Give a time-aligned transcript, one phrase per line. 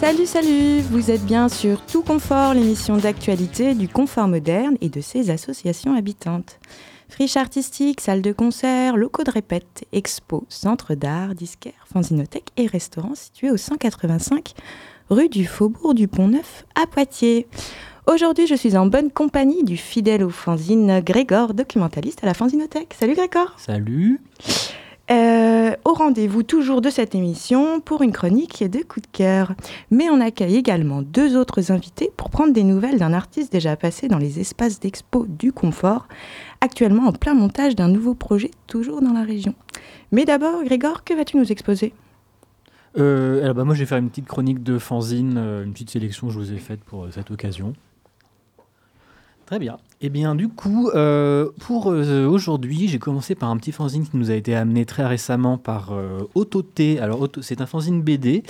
[0.00, 5.02] Salut, salut Vous êtes bien sur Tout Confort, l'émission d'actualité du confort moderne et de
[5.02, 6.58] ses associations habitantes.
[7.10, 13.14] Friche artistique, salle de concert, locaux de répète, expo, centre d'art, disquaire, fanzinothèque et restaurant
[13.14, 14.54] situé au 185
[15.10, 17.46] rue du Faubourg du Pont-Neuf à Poitiers.
[18.10, 22.94] Aujourd'hui, je suis en bonne compagnie du fidèle au fanzine Grégor, documentaliste à la fanzinothèque.
[22.98, 24.18] Salut Grégor Salut
[25.10, 29.52] euh, au rendez-vous toujours de cette émission pour une chronique de coup de cœur.
[29.90, 34.08] Mais on accueille également deux autres invités pour prendre des nouvelles d'un artiste déjà passé
[34.08, 36.08] dans les espaces d'expo du confort,
[36.62, 39.54] actuellement en plein montage d'un nouveau projet toujours dans la région.
[40.12, 41.94] Mais d'abord, Grégor, que vas-tu nous exposer?
[42.98, 45.90] Euh, alors bah moi je vais faire une petite chronique de fanzine, euh, une petite
[45.90, 47.74] sélection que je vous ai faite pour cette occasion.
[49.48, 49.78] Très bien.
[50.02, 54.18] Eh bien, du coup, euh, pour euh, aujourd'hui, j'ai commencé par un petit fanzine qui
[54.18, 57.00] nous a été amené très récemment par euh, Autoté.
[57.00, 58.42] Alors, c'est un fanzine BD,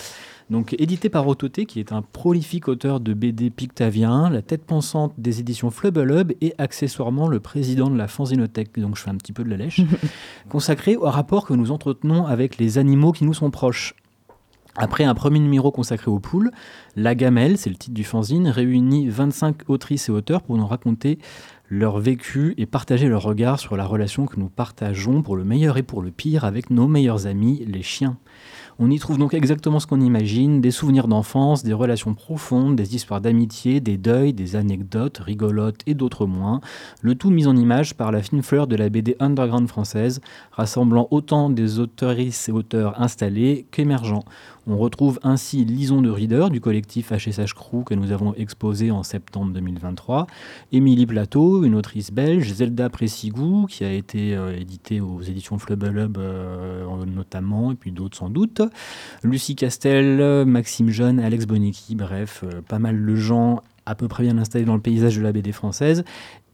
[0.50, 5.12] donc édité par Autoté, qui est un prolifique auteur de BD pictavien, la tête pensante
[5.18, 9.32] des éditions Flubble et accessoirement le président de la fanzinothèque, donc je fais un petit
[9.32, 9.82] peu de la lèche,
[10.48, 13.94] consacré au rapport que nous entretenons avec les animaux qui nous sont proches.
[14.80, 16.52] Après un premier numéro consacré aux poules,
[16.94, 21.18] La Gamelle, c'est le titre du fanzine, réunit 25 autrices et auteurs pour nous raconter
[21.68, 25.76] leur vécu et partager leur regard sur la relation que nous partageons pour le meilleur
[25.76, 28.16] et pour le pire avec nos meilleurs amis, les chiens.
[28.78, 32.94] On y trouve donc exactement ce qu'on imagine, des souvenirs d'enfance, des relations profondes, des
[32.94, 36.60] histoires d'amitié, des deuils, des anecdotes rigolotes et d'autres moins,
[37.02, 40.20] le tout mis en image par la fine fleur de la BD underground française,
[40.52, 44.24] rassemblant autant des auteurices et auteurs installés qu'émergents.
[44.70, 49.02] On retrouve ainsi Lison de Reader du collectif HSH Crew que nous avons exposé en
[49.02, 50.26] septembre 2023,
[50.72, 56.10] Émilie Plateau, une autrice belge, Zelda Pressigou qui a été euh, édité aux éditions Flubble
[56.18, 58.60] euh, notamment, et puis d'autres sans doute,
[59.22, 64.22] Lucie Castel, Maxime Jeune, Alex Bonicki, bref, euh, pas mal de gens à peu près
[64.22, 66.04] bien installés dans le paysage de la BD française,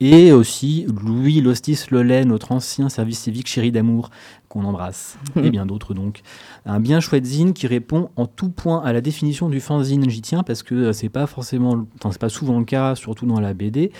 [0.01, 4.11] et aussi Louis Lostis Lelay, notre ancien service civique chéri d'amour,
[4.49, 6.23] qu'on embrasse, et bien d'autres donc.
[6.65, 10.23] Un bien chouette zine qui répond en tout point à la définition du fanzine, j'y
[10.23, 13.53] tiens, parce que c'est pas forcément, enfin c'est pas souvent le cas, surtout dans la
[13.53, 13.91] BD,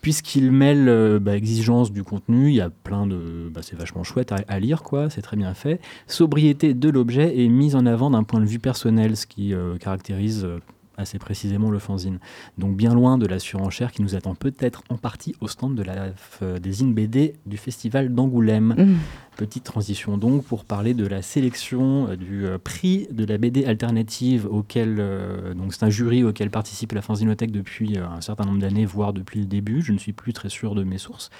[0.00, 3.50] puisqu'il mêle euh, bah, exigence du contenu, il y a plein de...
[3.52, 5.80] Bah, c'est vachement chouette à, lire, quoi, c'est très bien fait.
[6.06, 9.76] Sobriété de l'objet et mise en avant d'un point de vue personnel, ce qui euh,
[9.78, 10.44] caractérise...
[10.44, 10.60] Euh,
[10.96, 12.18] assez précisément le fanzine.
[12.58, 15.82] Donc bien loin de la surenchère qui nous attend peut-être en partie au stand de
[15.82, 16.10] la,
[16.58, 18.74] des in BD du festival d'Angoulême.
[18.76, 18.96] Mmh.
[19.36, 23.66] Petite transition donc pour parler de la sélection euh, du euh, prix de la BD
[23.66, 28.60] alternative auquel euh, donc c'est un jury auquel participe la Fanzinothèque depuis un certain nombre
[28.60, 29.82] d'années, voire depuis le début.
[29.82, 31.30] Je ne suis plus très sûr de mes sources.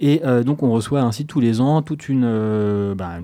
[0.00, 3.18] Et euh, donc on reçoit ainsi tous les ans toute une, euh, bah,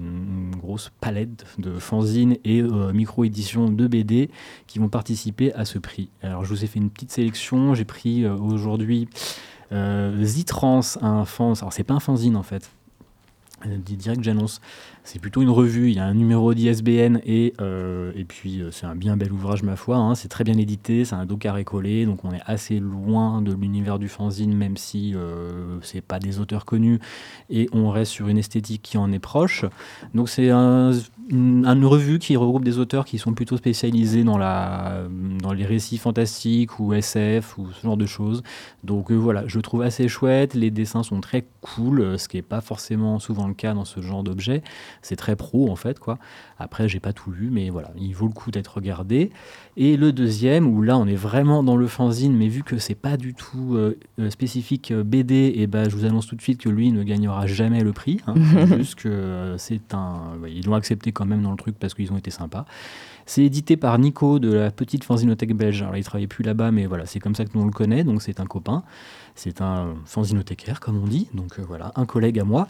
[0.60, 4.30] grosse palette de fanzines et euh, micro-éditions de BD
[4.66, 6.10] qui vont participer à ce prix.
[6.22, 9.08] Alors je vous ai fait une petite sélection, j'ai pris aujourd'hui
[9.72, 12.70] Zitrans, un fanzine, alors c'est pas un fanzine en fait,
[13.66, 14.60] direct j'annonce.
[15.06, 18.70] C'est plutôt une revue, il y a un numéro d'ISBN et, euh, et puis euh,
[18.70, 20.14] c'est un bien bel ouvrage ma foi, hein.
[20.14, 23.52] c'est très bien édité, c'est un dos carré collé, donc on est assez loin de
[23.52, 27.00] l'univers du fanzine même si euh, c'est pas des auteurs connus
[27.50, 29.66] et on reste sur une esthétique qui en est proche.
[30.14, 30.92] Donc c'est un,
[31.28, 35.02] une, revue qui regroupe des auteurs qui sont plutôt spécialisés dans, la,
[35.42, 38.42] dans les récits fantastiques ou SF ou ce genre de choses.
[38.84, 42.62] Donc voilà, je trouve assez chouette, les dessins sont très cool, ce qui n'est pas
[42.62, 44.62] forcément souvent le cas dans ce genre d'objet.
[45.02, 46.18] C'est très pro en fait quoi.
[46.58, 49.30] Après j'ai pas tout lu mais voilà, il vaut le coup d'être regardé.
[49.76, 52.94] Et le deuxième où là on est vraiment dans le fanzine mais vu que c'est
[52.94, 56.42] pas du tout euh, euh, spécifique euh, BD et ben je vous annonce tout de
[56.42, 58.20] suite que lui ne gagnera jamais le prix.
[58.26, 58.34] Hein.
[58.76, 62.18] juste que c'est un, ils l'ont accepté quand même dans le truc parce qu'ils ont
[62.18, 62.64] été sympas.
[63.26, 65.82] C'est édité par Nico de la petite fanzinothèque belge.
[65.82, 68.04] Alors, il travaillait plus là-bas, mais voilà, c'est comme ça que nous on le connaît.
[68.04, 68.82] Donc, c'est un copain.
[69.34, 71.28] C'est un fanzinothécaire, comme on dit.
[71.32, 72.68] Donc, voilà, un collègue à moi.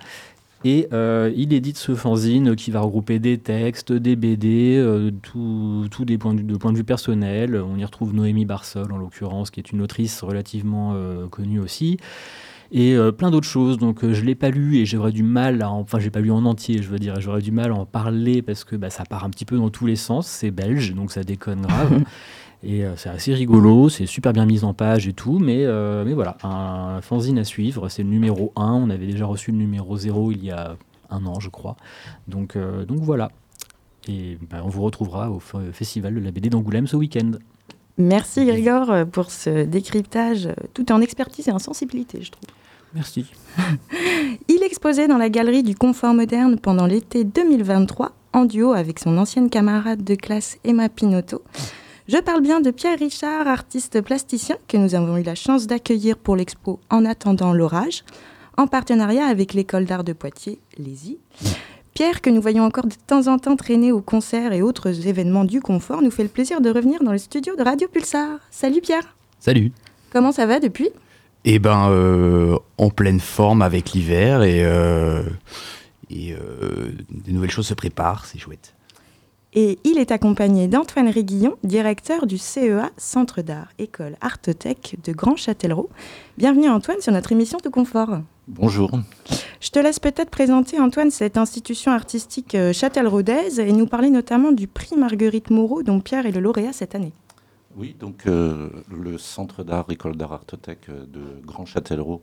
[0.65, 5.87] Et euh, il édite ce fanzine qui va regrouper des textes, des BD, euh, tout,
[6.01, 7.57] des points de, point de vue personnel.
[7.57, 11.99] On y retrouve Noémie Barsol, en l'occurrence, qui est une autrice relativement euh, connue aussi.
[12.73, 13.79] Et plein d'autres choses.
[13.79, 15.71] Donc je ne l'ai pas lu et j'aurais du mal à...
[15.71, 17.21] enfin, j'ai pas lu en entier, je veux dire.
[17.21, 19.71] J'aurais du mal à en parler parce que bah, ça part un petit peu dans
[19.71, 20.27] tous les sens.
[20.27, 22.03] C'est belge, donc ça déconne grave.
[22.65, 26.05] Et euh, c'est assez rigolo, c'est super bien mis en page et tout, mais, euh,
[26.05, 29.59] mais voilà, un fanzine à suivre, c'est le numéro 1, on avait déjà reçu le
[29.59, 30.77] numéro 0 il y a
[31.11, 31.77] un an je crois,
[32.27, 33.31] donc, euh, donc voilà.
[34.09, 35.41] Et ben, on vous retrouvera au
[35.73, 37.33] festival de la BD d'Angoulême ce week-end.
[37.97, 42.49] Merci Grégor pour ce décryptage tout en expertise et en sensibilité, je trouve.
[42.95, 43.27] Merci.
[44.49, 49.17] Il exposait dans la galerie du Confort Moderne pendant l'été 2023 en duo avec son
[49.17, 51.43] ancienne camarade de classe Emma Pinotto.
[52.07, 56.19] Je parle bien de Pierre Richard, artiste plasticien que nous avons eu la chance d'accueillir
[56.19, 58.05] pour l'expo En attendant l'orage,
[58.59, 61.19] en partenariat avec l'école d'art de Poitiers, l'ESI.
[61.95, 65.47] Pierre, que nous voyons encore de temps en temps traîner aux concerts et autres événements
[65.47, 68.39] du confort, nous fait le plaisir de revenir dans le studio de Radio Pulsar.
[68.51, 69.73] Salut Pierre Salut
[70.13, 70.91] Comment ça va depuis?
[71.47, 75.23] Eh ben, euh, en pleine forme avec l'hiver et, euh,
[76.11, 78.75] et euh, des nouvelles choses se préparent, c'est chouette.
[79.57, 85.37] Et il est accompagné d'Antoine Réguillon, directeur du CEA Centre d'art École Artotech de Grand
[85.37, 85.91] Châtellerault.
[86.37, 88.19] Bienvenue Antoine sur notre émission de confort.
[88.49, 88.91] Bonjour.
[89.61, 94.51] Je te laisse peut-être présenter, Antoine, cette institution artistique euh, châtelleraultaise et nous parler notamment
[94.51, 97.13] du prix Marguerite Moreau dont Pierre est le lauréat cette année.
[97.77, 102.23] Oui, donc euh, le Centre d'art École d'art Artotech euh, de Grand Châtellerault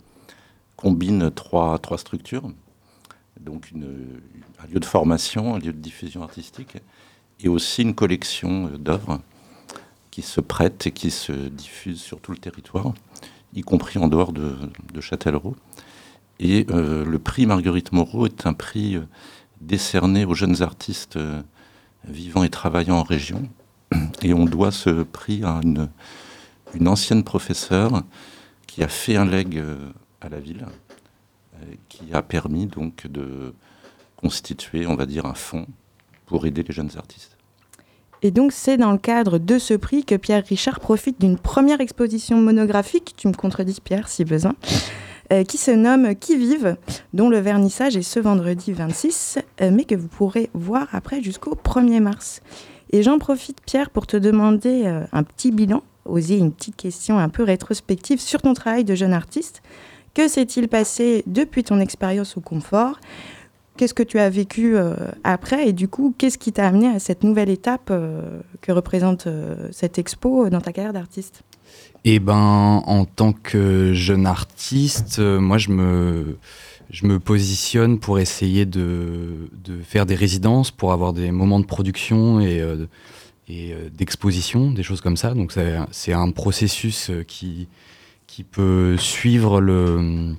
[0.75, 2.51] combine trois, trois structures.
[3.39, 4.19] Donc une,
[4.61, 6.75] un lieu de formation, un lieu de diffusion artistique
[7.43, 9.19] et aussi une collection d'œuvres
[10.11, 12.93] qui se prêtent et qui se diffusent sur tout le territoire,
[13.53, 14.55] y compris en dehors de,
[14.93, 15.55] de Châtellerault.
[16.39, 19.01] Et euh, le prix Marguerite Moreau est un prix euh,
[19.61, 21.41] décerné aux jeunes artistes euh,
[22.05, 23.47] vivant et travaillant en région.
[24.21, 25.89] Et on doit ce prix à une,
[26.73, 28.03] une ancienne professeure
[28.67, 29.61] qui a fait un leg
[30.21, 30.65] à la ville,
[31.89, 33.53] qui a permis donc de
[34.15, 35.67] constituer, on va dire, un fonds
[36.25, 37.37] pour aider les jeunes artistes.
[38.23, 41.81] Et donc c'est dans le cadre de ce prix que Pierre Richard profite d'une première
[41.81, 44.55] exposition monographique, tu me contredis Pierre si besoin,
[45.31, 46.75] euh, qui se nomme Qui vive,
[47.13, 51.55] dont le vernissage est ce vendredi 26, euh, mais que vous pourrez voir après jusqu'au
[51.55, 52.41] 1er mars.
[52.91, 57.17] Et j'en profite Pierre pour te demander euh, un petit bilan, oser une petite question
[57.17, 59.61] un peu rétrospective sur ton travail de jeune artiste.
[60.13, 62.99] Que s'est-il passé depuis ton expérience au confort?
[63.77, 66.99] Qu'est-ce que tu as vécu euh, après Et du coup, qu'est-ce qui t'a amené à
[66.99, 71.43] cette nouvelle étape euh, que représente euh, cette expo dans ta carrière d'artiste?
[72.03, 76.37] Eh ben, en tant que jeune artiste, moi, je me,
[76.89, 81.65] je me positionne pour essayer de, de, faire des résidences, pour avoir des moments de
[81.65, 82.61] production et,
[83.47, 85.33] et d'exposition, des choses comme ça.
[85.33, 85.53] Donc,
[85.91, 87.67] c'est un processus qui,
[88.25, 90.35] qui peut suivre le,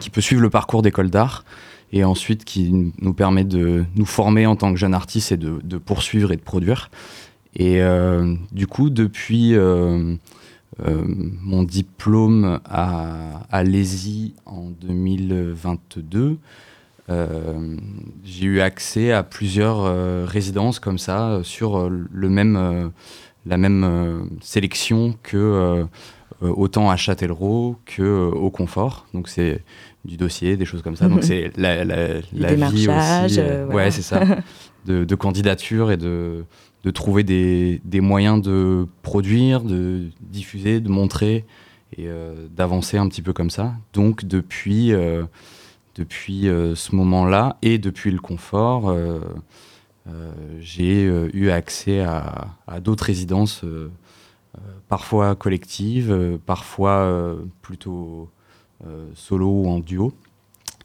[0.00, 1.44] qui peut suivre le parcours d'école d'art
[1.92, 5.78] et ensuite qui nous permet de nous former en tant que jeune artiste et de,
[5.78, 6.90] poursuivre et de produire.
[7.54, 10.14] Et euh, du coup, depuis euh,
[10.86, 16.38] euh, mon diplôme à, à l'ESI en 2022,
[17.10, 17.76] euh,
[18.24, 22.90] j'ai eu accès à plusieurs résidences comme ça sur le même,
[23.44, 25.84] la même sélection que
[26.40, 29.06] autant à Châtellerault que au Confort.
[29.12, 29.62] Donc c'est
[30.04, 31.08] du dossier, des choses comme ça.
[31.08, 33.38] Donc c'est la, la, la vie aussi.
[33.38, 34.22] Euh, ouais, c'est ça.
[34.84, 36.44] De, de, candidature et de,
[36.82, 41.44] de trouver des, des, moyens de produire, de diffuser, de montrer
[41.96, 43.74] et euh, d'avancer un petit peu comme ça.
[43.92, 45.22] Donc depuis, euh,
[45.94, 49.20] depuis euh, ce moment-là et depuis le confort, euh,
[50.08, 53.64] euh, j'ai eu accès à, à d'autres résidences,
[54.88, 58.41] parfois collectives, parfois plutôt euh,
[59.14, 60.12] solo ou en duo.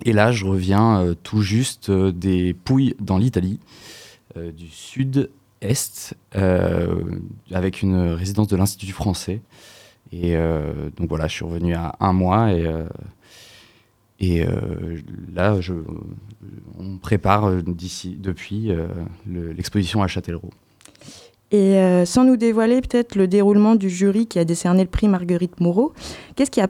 [0.03, 3.59] Et là, je reviens euh, tout juste euh, des Pouilles dans l'Italie,
[4.55, 9.41] du sud-est, avec une résidence de l'Institut français.
[10.11, 10.35] Et
[10.95, 12.71] donc voilà, je suis revenu à un mois et,
[14.19, 14.45] et
[15.33, 15.73] là, je,
[16.77, 18.69] on prépare d'ici, depuis
[19.25, 20.51] l'exposition à Châtellerault.
[21.51, 25.07] Et euh, sans nous dévoiler peut-être le déroulement du jury qui a décerné le prix
[25.07, 25.93] Marguerite Moreau,
[26.35, 26.67] qu'est-ce qui a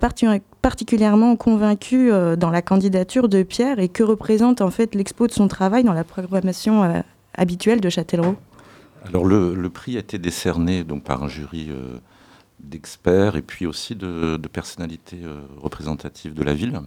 [0.67, 5.31] particulièrement convaincu euh, dans la candidature de Pierre et que représente en fait l'expo de
[5.31, 6.99] son travail dans la programmation euh,
[7.35, 8.35] habituelle de Châtellerault
[9.05, 11.99] Alors le, le, prix a été décerné donc, par un jury euh,
[12.59, 16.81] d'experts et puis aussi de, de personnalités euh, représentatives de la ville.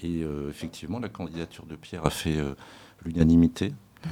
[0.00, 2.36] Et euh, effectivement, la candidature de Pierre a fait
[3.04, 3.70] l'unanimité.
[4.04, 4.08] Mmh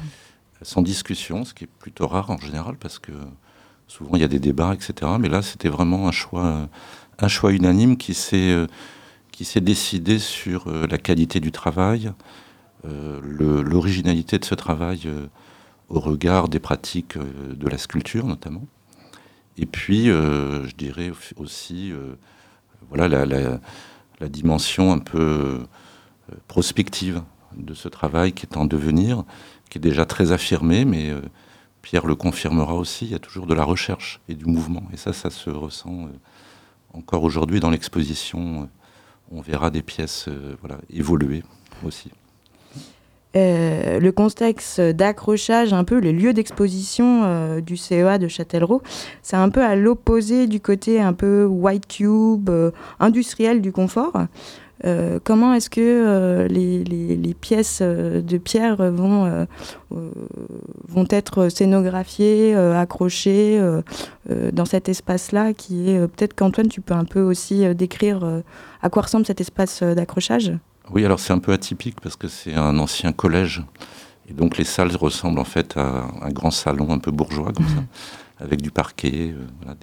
[0.65, 3.11] sans discussion, ce qui est plutôt rare en général parce que
[3.89, 5.11] souvent il y a des débats, etc.
[5.19, 6.69] Mais là, c'était vraiment un choix,
[7.19, 8.67] un choix unanime qui s'est
[9.31, 12.13] qui s'est décidé sur la qualité du travail,
[12.85, 15.27] euh, l'originalité de ce travail euh,
[15.89, 18.67] au regard des pratiques euh, de la sculpture notamment.
[19.57, 22.15] Et puis, euh, je dirais aussi, euh,
[22.89, 25.63] voilà la, la, dimension un peu
[26.47, 27.23] prospective
[27.57, 29.25] de ce travail qui est en devenir,
[29.69, 31.21] qui est déjà très affirmé, mais euh,
[31.83, 34.85] Pierre le confirmera aussi, il y a toujours de la recherche et du mouvement.
[34.93, 36.19] Et ça, ça se ressent euh,
[36.93, 38.69] encore aujourd'hui dans l'exposition.
[39.31, 40.29] on verra des pièces
[40.61, 41.43] voilà, évoluer
[41.85, 42.11] aussi.
[43.35, 48.83] Euh, le contexte d'accrochage, un peu les lieux d'exposition euh, du CEA de Châtellerault,
[49.23, 54.13] c'est un peu à l'opposé du côté un peu white cube, euh, industriel du confort.
[55.25, 59.47] Comment est-ce que les, les, pièces de pierre vont,
[59.91, 63.61] vont être scénographiées, accrochées
[64.29, 68.43] dans cet espace-là qui est peut-être qu'Antoine, tu peux un peu aussi décrire
[68.83, 70.53] à quoi ressemble cet espace d'accrochage?
[70.91, 73.63] Oui, alors c'est un peu atypique parce que c'est un ancien collège.
[74.29, 77.69] Et donc les salles ressemblent en fait à un grand salon un peu bourgeois comme
[77.69, 77.85] ça,
[78.45, 79.35] avec du parquet,
[79.67, 79.75] euh,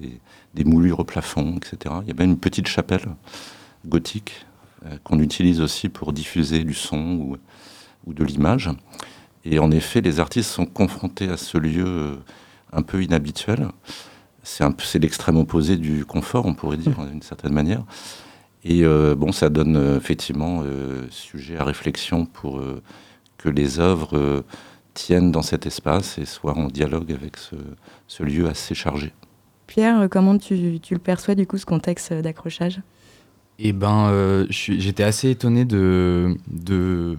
[0.53, 1.95] des, moulures au plafond, etc.
[2.03, 3.05] Il y a même une petite chapelle
[3.85, 4.48] gothique euh,
[5.03, 7.37] qu'on utilise aussi pour diffuser du son
[8.05, 8.69] ou, de l'image.
[9.45, 12.15] Et en effet, les artistes sont confrontés à ce lieu euh,
[12.73, 13.67] un peu inhabituel.
[14.43, 17.11] C'est l'extrême opposé du confort, on pourrait dire, mhm.
[17.11, 17.83] d'une certaine manière.
[18.63, 22.61] Et euh, bon, ça donne euh, effectivement euh, sujet à réflexion pour
[23.37, 24.43] que les œuvres
[24.93, 29.13] tiennent dans cet espace et soient en dialogue avec ce, lieu assez chargé.
[29.67, 32.81] Pierre, comment tu, le perçois du coup ce contexte d'accrochage?
[33.59, 37.17] Eh ben, j'étais assez étonné de, de,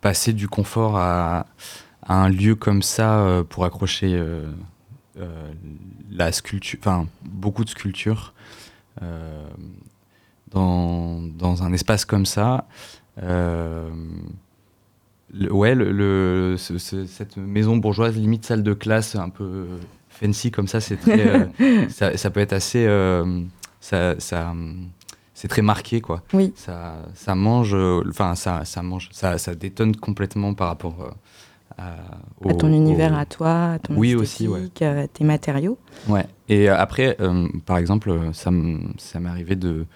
[0.00, 1.46] passer du confort à,
[2.06, 4.22] un lieu comme ça pour accrocher
[6.10, 8.34] la sculpture, enfin beaucoup de sculptures
[10.52, 12.66] dans, dans un espace comme ça.
[13.22, 13.90] Euh,
[15.50, 19.66] ouais, le, cette maison bourgeoise, limite salle de classe, un peu
[20.08, 21.46] fancy comme ça, c'est euh,
[21.88, 23.42] ça, ça, peut être assez, euh,
[23.80, 24.54] ça, ça
[25.40, 26.22] c'est très marqué quoi.
[26.32, 26.52] Oui.
[26.56, 27.74] Ça, ça mange,
[28.08, 31.14] enfin ça, ça mange, ça, ça détonne complètement par rapport
[31.78, 31.94] à,
[32.46, 34.48] à, ton univers, à toi, à ton oui aussi,
[34.82, 35.78] à tes matériaux.
[36.08, 36.26] Ouais.
[36.48, 37.16] Et après,
[37.64, 39.86] par exemple, ça m'est arrivé de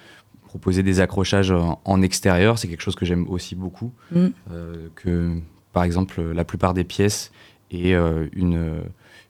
[0.45, 3.93] proposer des accrochages en, extérieur, c'est quelque chose que j'aime aussi beaucoup.
[4.13, 4.27] Mm.
[4.53, 5.33] Euh, que,
[5.73, 7.33] par exemple, la plupart des pièces
[7.75, 8.83] euh, une,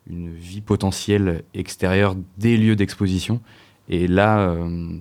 [0.07, 3.41] une vie potentielle extérieure des lieux d'exposition.
[3.89, 4.99] Et là, euh,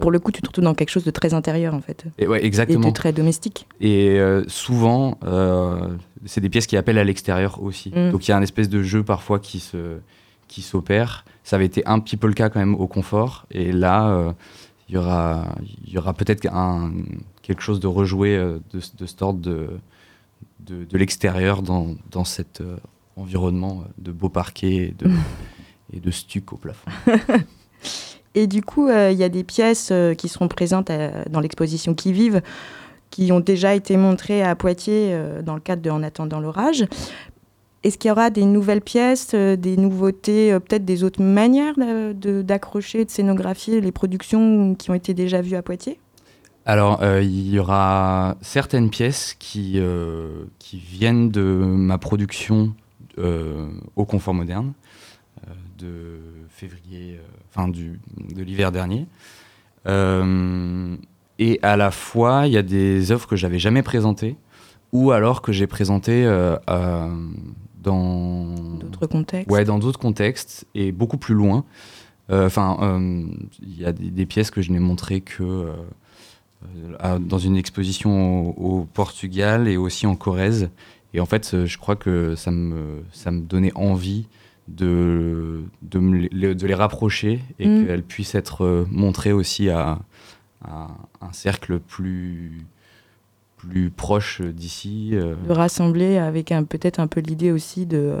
[0.00, 2.04] pour le coup, tu te retrouves dans quelque chose de très intérieur, en fait.
[2.18, 2.88] Et ouais, exactement.
[2.88, 3.66] Et de très domestique.
[3.80, 5.18] Et souvent,
[6.26, 7.90] c'est des pièces qui appellent à l'extérieur aussi.
[7.90, 8.12] Mm.
[8.12, 9.98] Donc il y a un espèce de jeu parfois qui se
[10.48, 11.24] qui s'opère.
[11.42, 13.46] Ça avait été un petit peu le cas quand même au confort.
[13.50, 14.34] Et là,
[14.88, 15.54] il y aura,
[15.86, 16.46] il y aura peut-être
[17.42, 19.80] quelque chose de rejoué euh, de, de cet ordre de,
[20.60, 22.76] de, l'extérieur dans, dans cet euh,
[23.16, 25.10] environnement de beaux parquets et de,
[25.92, 26.90] et de stuc au plafond.
[28.34, 30.90] et du coup, euh, il y a des pièces qui seront présentes
[31.30, 32.42] dans l'exposition Qui vivent,
[33.10, 36.86] qui ont déjà été montrées à Poitiers dans le cadre de En attendant l'orage.
[37.84, 41.74] Est-ce qu'il y aura des nouvelles pièces, euh, des nouveautés, euh, peut-être des autres manières
[41.76, 46.00] d'accrocher, de, scénographier les productions qui ont été déjà vues à Poitiers?
[46.64, 49.78] Alors, euh, il y aura certaines pièces qui
[50.72, 52.72] viennent de ma production
[53.96, 54.72] au Confort Moderne
[55.78, 58.00] de février, enfin du,
[58.34, 59.06] de l'hiver dernier.
[59.86, 64.36] et à la fois, il y a des œuvres que j'avais jamais présentées
[64.92, 66.24] ou alors que j'ai présentées
[67.84, 68.46] dans
[68.80, 69.50] d'autres contextes.
[69.50, 71.64] Ouais, dans d'autres contextes et beaucoup plus loin.
[72.30, 73.26] Euh, enfin, euh,
[73.62, 78.84] il y a des, pièces que je n'ai montrées que euh, dans une exposition au,
[78.84, 80.70] Portugal et aussi en Corrèze.
[81.12, 84.26] Et en fait, je crois que ça me, ça me donnait envie
[84.68, 87.86] de, de, de les rapprocher et mm.
[87.86, 89.98] qu'elles puissent être montrées aussi à,
[90.64, 90.88] à
[91.20, 92.66] un cercle plus
[93.68, 95.10] plus proche d'ici.
[95.12, 95.34] Euh.
[95.48, 98.16] De rassembler avec peut-être un peu l'idée aussi de,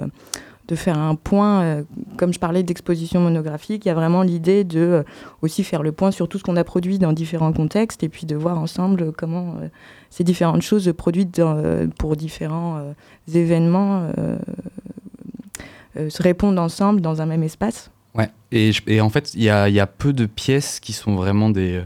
[0.68, 1.82] de faire un point, euh,
[2.16, 5.02] comme je parlais d'exposition monographique, il y a vraiment l'idée de euh,
[5.42, 8.26] aussi faire le point sur tout ce qu'on a produit dans différents contextes et puis
[8.26, 9.56] de voir ensemble comment
[10.10, 11.42] ces différentes choses produites
[11.98, 12.94] pour différents
[13.32, 14.08] événements
[15.96, 17.90] se répondent ensemble dans un même espace.
[18.14, 21.16] Ouais, et, et en fait, il y a, y a, peu de pièces qui sont
[21.16, 21.82] vraiment des,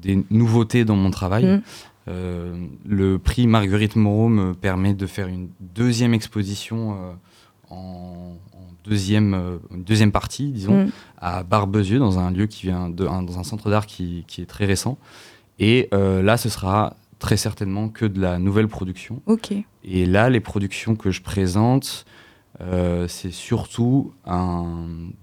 [0.00, 1.44] des nouveautés dans mon travail.
[1.44, 1.62] Mmh.
[2.06, 2.54] Euh,
[2.86, 7.12] le prix Marguerite Moreau me permet de faire une deuxième exposition euh,
[7.70, 8.36] en,
[8.84, 10.90] deuxième, euh, deuxième partie, disons, mm.
[11.18, 14.46] à Barbezieux, dans un lieu qui vient de, dans un centre d'art qui, qui, est
[14.46, 14.98] très récent.
[15.58, 19.22] Et là, ce sera très certainement que de la nouvelle production.
[19.26, 19.52] Ok.
[19.84, 22.04] Et là, les productions que je présente,
[23.08, 24.12] c'est surtout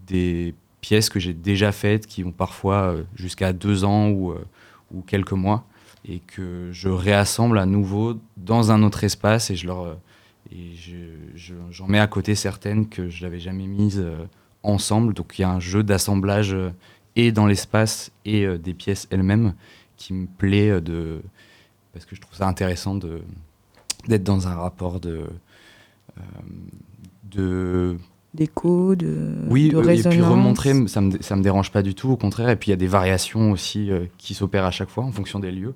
[0.07, 4.33] des pièces que j'ai déjà faites, qui vont parfois jusqu'à deux ans ou,
[4.93, 5.65] ou quelques mois
[6.07, 9.97] et que je réassemble à nouveau dans un autre espace et je leur
[11.69, 14.25] j'en mets à côté certaines que je n'avais jamais mises euh,
[14.63, 15.13] ensemble.
[15.13, 16.71] Donc il y a un jeu d'assemblage euh,
[17.15, 19.53] et dans l'espace et euh, des pièces elles-mêmes
[19.97, 21.21] qui me plaît de
[21.93, 23.21] parce que je trouve ça intéressant de
[24.07, 25.25] d'être dans un rapport de
[27.35, 27.97] de
[28.33, 32.11] d'écho, de oui, de et puis remontrer, ça me, ça me dérange pas du tout,
[32.11, 32.49] au contraire.
[32.49, 35.39] Et puis il y a des variations aussi qui s'opèrent à chaque fois en fonction
[35.39, 35.73] des lieux.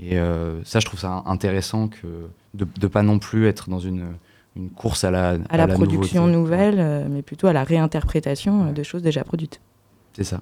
[0.00, 0.16] Et
[0.64, 2.06] ça, je trouve ça intéressant que
[2.54, 4.14] de ne pas non plus être dans une
[4.56, 8.72] une course à la, à, la, production nouvelle, euh, mais plutôt à la réinterprétation euh,
[8.72, 9.60] de choses déjà produites.
[10.14, 10.40] C'est ça.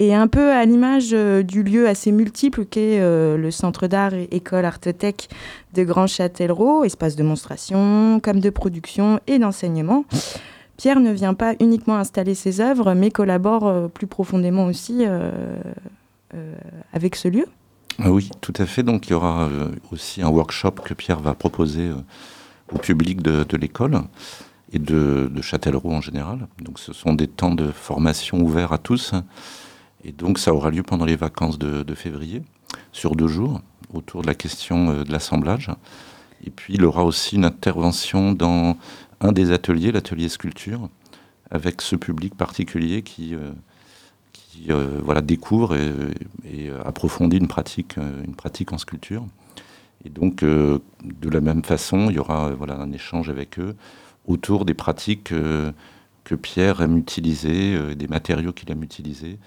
[0.00, 4.28] Et un peu à l'image euh, du lieu assez multiple qu'est le Centre d'art et
[4.30, 5.28] école Artetech
[5.74, 10.04] de Grand Châtellerault, espace de monstration, comme de production et d'enseignement.
[10.76, 15.04] Pierre ne vient pas uniquement installer ses œuvres, mais collabore plus profondément aussi
[16.92, 17.46] avec ce lieu.
[17.98, 18.84] Ah oui, tout à fait.
[18.84, 19.48] Donc il y aura
[19.90, 21.90] aussi un workshop que Pierre va proposer
[22.72, 24.02] au public de, l'école
[24.72, 26.46] et de, Châtellerault en général.
[26.60, 29.14] Donc ce sont des temps de formation ouverts à tous.
[30.04, 32.42] Et donc ça aura lieu pendant les vacances de, février,
[32.92, 33.60] sur deux jours,
[33.92, 35.70] autour de la question euh, de l'assemblage.
[36.44, 38.76] Et puis il aura aussi une intervention dans
[39.20, 40.88] un des ateliers, l'atelier sculpture,
[41.50, 43.50] avec ce public particulier qui, euh,
[44.70, 49.26] euh, voilà, découvre et, approfondit une pratique, une pratique en sculpture.
[50.04, 50.80] Et donc, de
[51.28, 53.74] la même façon, il y aura voilà, un échange avec eux
[54.26, 55.32] autour des pratiques
[56.24, 59.38] que Pierre aime utiliser, des matériaux qu'il aime utiliser,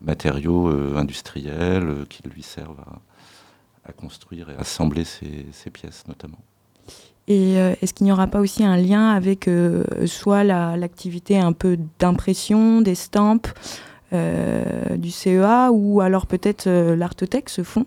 [0.00, 2.80] matériaux industriels qui lui servent
[3.84, 6.38] à, construire et assembler ces, pièces notamment.
[7.28, 9.48] Et est-ce qu'il n'y aura pas aussi un lien avec
[10.06, 13.48] soit l'activité un peu d'impression, des stampes
[14.12, 17.84] du CEA, ou alors peut-être l'Artothèque, ce fond?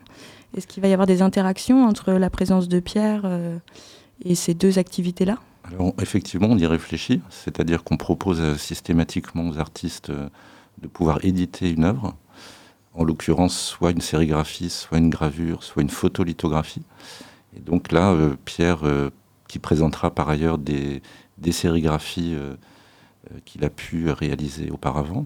[0.55, 3.57] Est-ce qu'il va y avoir des interactions entre la présence de Pierre euh,
[4.23, 5.39] et ces deux activités-là?
[5.63, 10.29] Alors effectivement, on y réfléchit, c'est-à-dire qu'on propose euh, systématiquement aux artistes euh,
[10.83, 12.15] de pouvoir éditer une œuvre,
[12.93, 16.83] en l'occurrence soit une sérigraphie, soit une gravure, soit une photolithographie.
[17.55, 18.81] Et donc là, Pierre,
[19.47, 21.01] qui présentera par ailleurs des,
[21.51, 22.35] sérigraphies
[23.45, 25.25] qu'il a pu réaliser auparavant,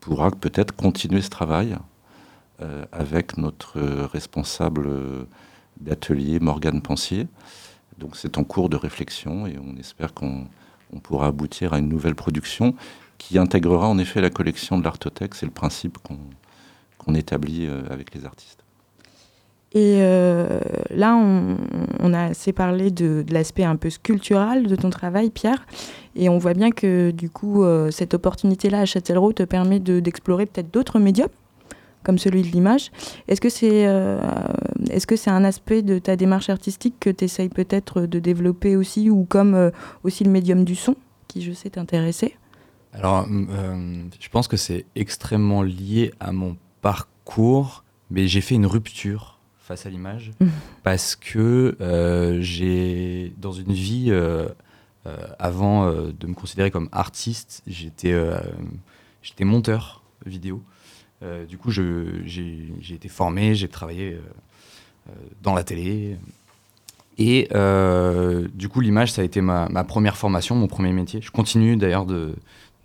[0.00, 1.78] pourra peut-être continuer ce travail
[2.62, 4.90] euh, avec notre responsable
[5.80, 7.26] d'atelier, Morgane Pensier.
[7.96, 10.46] Donc c'est en cours de réflexion et on espère qu'on
[11.02, 12.74] pourra aboutir à une nouvelle production
[13.20, 15.34] qui intégrera en effet la collection de l'Artothèque.
[15.34, 18.64] C'est le principe qu'on établit euh, avec les artistes.
[19.72, 20.58] Et euh,
[20.90, 25.64] là, on, a assez parlé de, l'aspect un peu sculptural de ton travail, Pierre.
[26.16, 30.72] Et on voit bien que du coup, cette opportunité-là à Châtellerault te permet d'explorer peut-être
[30.72, 31.28] d'autres médiums
[32.02, 32.90] comme celui de l'image.
[33.28, 34.18] Est-ce que c'est euh,
[34.90, 38.76] est -ce c'est un aspect de ta démarche artistique que tu essayes peut-être de développer
[38.76, 39.70] aussi, ou comme euh,
[40.04, 40.96] aussi le médium du son,
[41.28, 42.36] qui je sais t'intéresser
[42.92, 48.66] Alors, euh, je pense que c'est extrêmement lié à mon parcours, mais j'ai fait une
[48.66, 50.46] rupture face à l'image, mmh.
[50.82, 51.76] parce que
[52.40, 54.12] j'ai, dans une vie,
[55.38, 58.12] avant de me considérer comme artiste, j'étais
[59.22, 60.62] j'étais monteur vidéo.
[61.22, 64.20] Euh, du coup, j'ai été formé, j'ai travaillé euh,
[65.08, 66.16] euh, dans la télé.
[67.18, 67.48] Et
[68.54, 71.20] du coup, l'image, ça a été ma, première formation, mon premier métier.
[71.20, 72.34] Je continue d'ailleurs de,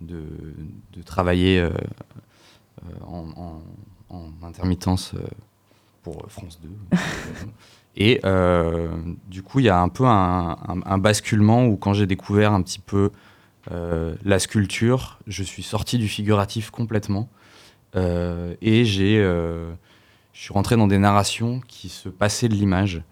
[0.00, 0.26] de,
[1.04, 1.66] travailler
[3.06, 3.60] en,
[4.42, 5.14] intermittence
[6.02, 6.68] pour France 2.
[7.96, 8.20] Et
[9.28, 12.62] du coup, il y a un peu un, un, basculement où quand j'ai découvert un
[12.62, 13.10] petit peu
[13.70, 17.28] la sculpture, je suis sorti du figuratif complètement.
[17.96, 19.72] Euh, et j'ai, euh,
[20.32, 23.02] je suis rentré dans des narrations qui se passaient de l'image.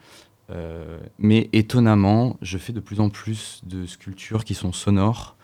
[0.51, 5.37] Euh, mais étonnamment, je fais de plus en plus de sculptures qui sont sonores.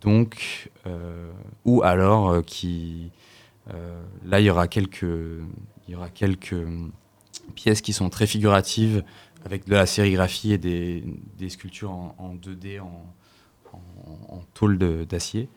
[0.00, 0.70] Donc,
[1.64, 3.10] ou alors qui.
[4.24, 6.66] là, il y aura quelques, il y aura quelques
[7.54, 9.02] pièces qui sont très figuratives
[9.44, 11.04] avec de la sérigraphie et des,
[11.38, 13.14] des sculptures en, 2D en,
[13.72, 15.48] en, en tôle d'acier.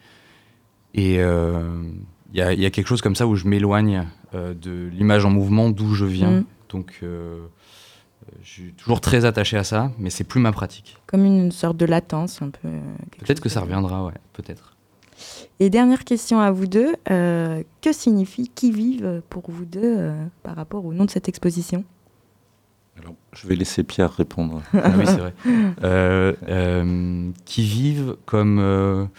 [0.93, 1.19] Et
[2.35, 5.69] il y, a quelque chose comme ça où je m'éloigne euh, de l'image en mouvement
[5.69, 6.31] d'où je viens.
[6.31, 6.45] Mm.
[6.69, 7.45] Donc, euh,
[8.41, 10.97] je suis toujours très attaché à ça, mais c'est plus ma pratique.
[11.07, 12.67] Comme une sorte de latence, un peu.
[12.67, 12.79] Euh,
[13.19, 14.75] peut-être que ça reviendra, ouais, peut-être.
[15.59, 20.11] Et dernière question à vous deux, que signifie qui vive pour vous deux
[20.43, 21.85] par rapport au nom de cette exposition?
[22.99, 24.61] Alors, je vais laisser Pierre répondre.
[24.73, 26.35] ah oui, c'est vrai.
[27.45, 29.09] qui vive comme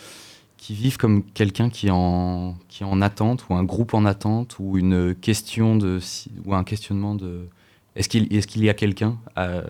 [0.67, 4.57] qui vivent comme quelqu'un qui, en, qui est en attente, ou un groupe en attente,
[4.59, 6.01] ou une question de,
[6.45, 7.49] ou un questionnement de
[7.97, 9.63] est-ce qu'il est qu'il y a quelqu'un euh,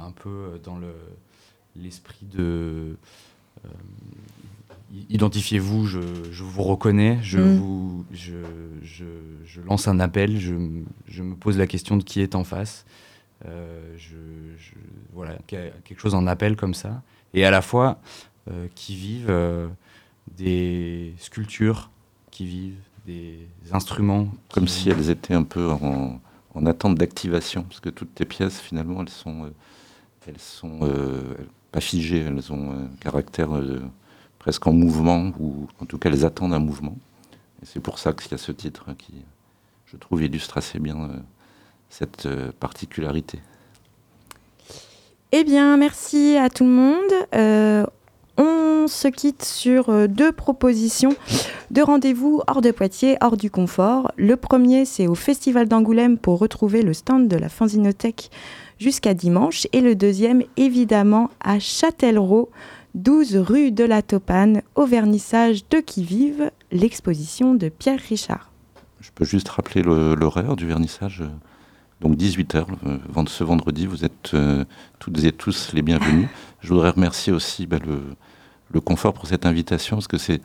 [0.00, 0.94] un peu dans le,
[1.76, 2.96] l'esprit de.
[3.64, 3.68] Euh,
[5.10, 7.56] identifiez-vous, je, vous reconnais, je, mm.
[7.58, 8.34] vous, je,
[8.82, 12.84] je, lance un appel, je, me pose la question de qui est en face.
[13.46, 13.96] Euh,
[15.12, 17.02] voilà, quelque chose en appel comme ça.
[17.34, 17.98] Et à la fois,
[18.50, 19.68] euh, qui vivent euh,
[20.36, 21.90] des sculptures,
[22.30, 23.38] qui vivent des
[23.72, 24.28] instruments.
[24.52, 26.20] Comme si elles étaient un peu en,
[26.54, 29.52] en attente d'activation, parce que toutes tes pièces, finalement, elles sont,
[30.26, 30.80] elles sont
[31.72, 33.50] pas figées, elles ont un caractère
[34.38, 36.96] presque en mouvement, ou en tout cas elles attendent un mouvement.
[37.62, 39.14] Et c'est pour ça qu'il y a ce titre qui,
[39.86, 41.16] je trouve, illustre assez bien euh,
[41.88, 43.40] cette euh, particularité.
[45.32, 47.94] Eh bien, merci à tout le monde.
[48.84, 51.14] Euh, se quitte sur deux propositions
[51.70, 54.12] de rendez-vous hors de Poitiers, hors du confort.
[54.16, 58.30] Le premier, c'est au Festival d'Angoulême pour retrouver le stand de la Fanzinothèque
[58.78, 59.66] jusqu'à dimanche.
[59.72, 62.50] Et le deuxième, évidemment, à Châtellerault
[62.94, 68.52] 12 rue de la Topane, au vernissage de Qui Vive, l'exposition de Pierre Richard.
[69.00, 71.24] Je peux juste rappeler l'horaire du vernissage.
[72.00, 72.66] Donc 18h,
[73.26, 74.64] ce vendredi, vous êtes euh,
[74.98, 76.28] toutes et tous les bienvenus.
[76.60, 78.00] Je voudrais remercier aussi bah, le,
[78.80, 80.40] confort pour cette invitation, parce que c'est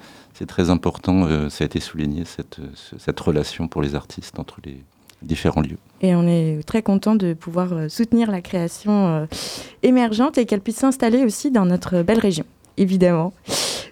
[0.47, 2.59] très important, euh, ça a été souligné, cette,
[2.97, 4.83] cette relation pour les artistes entre les,
[5.21, 5.77] différents lieux.
[6.01, 9.25] Et on est très content de pouvoir euh, soutenir la création euh,
[9.83, 12.45] émergente et qu'elle puisse s'installer aussi dans notre belle région,
[12.77, 13.33] évidemment.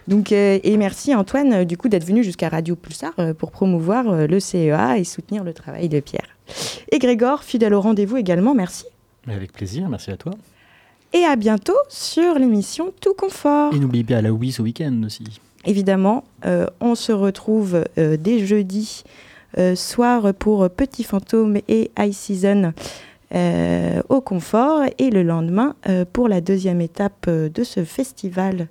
[0.08, 4.40] Donc, euh, et merci Antoine du coup d'être venu jusqu'à Radio Pulsar pour promouvoir le
[4.40, 6.38] CEA et soutenir le travail de Pierre.
[6.92, 8.86] Et Grégor, fidèle au rendez-vous également, merci.
[9.28, 10.32] avec plaisir, merci à toi.
[11.18, 13.74] Et à bientôt sur l'émission Tout Confort.
[13.74, 15.24] Et n'oublie pas la Wii ce week-end aussi.
[15.66, 16.24] Évidemment,
[16.80, 19.04] on se retrouve dès jeudi
[19.58, 22.74] euh, soir pour Petit Fantôme et High Season
[23.34, 28.68] euh, au confort et le lendemain euh, pour la deuxième étape de ce festival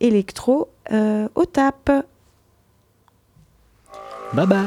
[0.00, 0.68] électro
[1.34, 1.90] au TAP.
[4.32, 4.66] Bye bye.